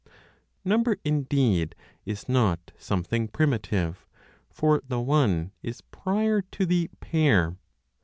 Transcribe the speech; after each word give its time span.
Number, 0.65 0.97
indeed, 1.03 1.75
is 2.07 2.27
not 2.27 2.71
something 2.75 3.27
primitive; 3.27 4.07
for 4.49 4.81
the 4.87 4.99
One 4.99 5.51
is 5.61 5.81
prior 5.81 6.41
to 6.41 6.65
the 6.65 6.89
"pair." 7.01 7.59